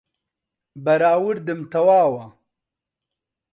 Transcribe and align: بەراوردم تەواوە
بەراوردم 0.83 1.59
تەواوە 1.71 2.25